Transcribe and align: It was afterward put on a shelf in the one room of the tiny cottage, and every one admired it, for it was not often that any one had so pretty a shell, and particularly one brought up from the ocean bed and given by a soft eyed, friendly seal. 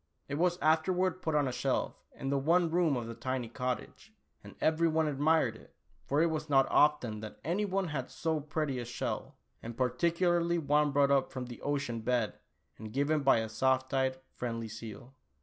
It 0.27 0.39
was 0.39 0.57
afterward 0.63 1.21
put 1.21 1.35
on 1.35 1.47
a 1.47 1.51
shelf 1.51 1.93
in 2.15 2.31
the 2.31 2.37
one 2.39 2.71
room 2.71 2.97
of 2.97 3.05
the 3.05 3.13
tiny 3.13 3.47
cottage, 3.47 4.11
and 4.43 4.55
every 4.59 4.87
one 4.87 5.07
admired 5.07 5.55
it, 5.55 5.75
for 6.07 6.23
it 6.23 6.31
was 6.31 6.49
not 6.49 6.65
often 6.71 7.19
that 7.19 7.39
any 7.43 7.65
one 7.65 7.89
had 7.89 8.09
so 8.09 8.39
pretty 8.39 8.79
a 8.79 8.85
shell, 8.85 9.35
and 9.61 9.77
particularly 9.77 10.57
one 10.57 10.89
brought 10.91 11.11
up 11.11 11.31
from 11.31 11.45
the 11.45 11.61
ocean 11.61 11.99
bed 12.01 12.39
and 12.79 12.91
given 12.93 13.21
by 13.21 13.41
a 13.41 13.47
soft 13.47 13.93
eyed, 13.93 14.17
friendly 14.33 14.69
seal. 14.69 15.13